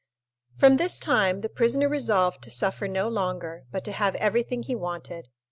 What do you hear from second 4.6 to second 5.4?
he wanted.